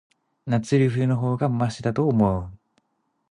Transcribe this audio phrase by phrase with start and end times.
[0.47, 2.49] 夏より、冬の方がましだと思う。